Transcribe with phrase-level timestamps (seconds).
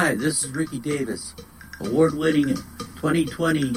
[0.00, 1.34] Hi, this is Ricky Davis,
[1.80, 3.74] award winning 2020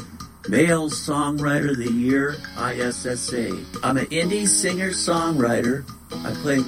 [0.49, 3.57] Male Songwriter of the Year ISSA.
[3.81, 5.83] I'm an indie singer songwriter.
[6.23, 6.59] I play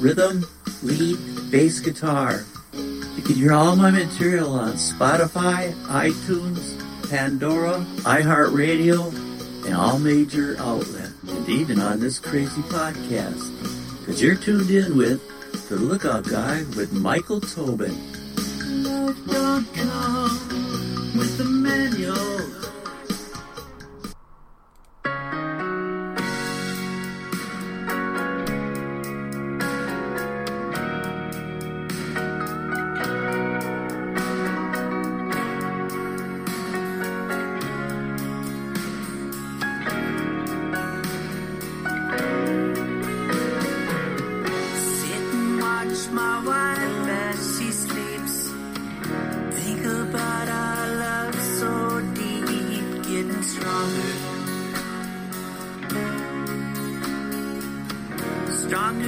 [0.00, 0.46] rhythm,
[0.84, 1.18] lead,
[1.50, 2.44] bass guitar.
[2.72, 6.78] You can hear all my material on Spotify, iTunes,
[7.10, 13.50] Pandora, iHeartRadio, and all major outlets, and even on this crazy podcast.
[13.98, 15.20] Because you're tuned in with
[15.68, 18.19] The Lookout Guy with Michael Tobin.
[19.10, 22.29] Love don't come with the manual.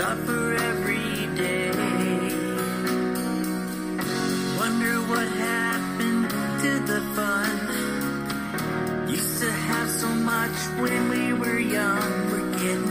[0.00, 1.68] Tougher every day.
[4.56, 6.30] Wonder what happened
[6.62, 7.50] to the fun.
[9.10, 12.30] Used to have so much when we were young.
[12.30, 12.89] We're getting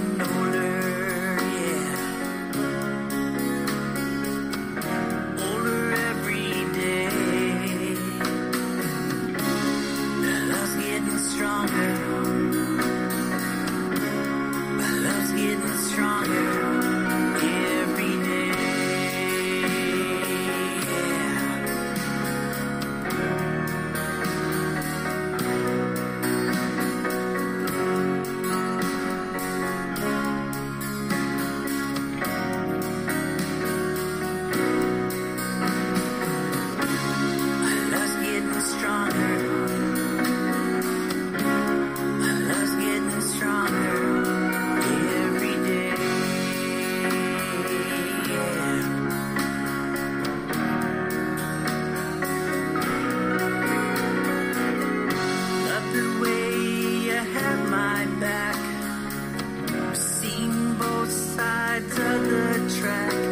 [62.17, 63.28] the track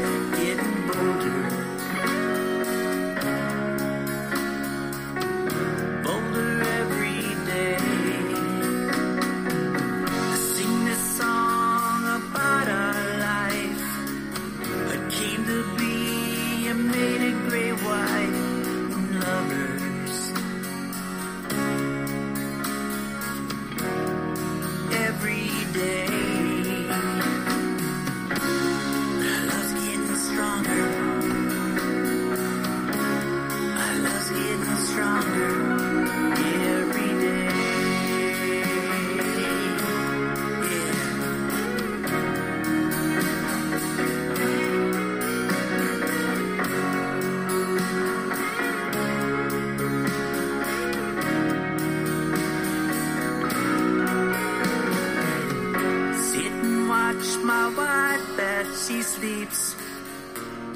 [58.87, 59.75] she sleeps.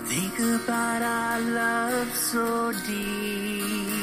[0.04, 4.01] Think about our love so deep.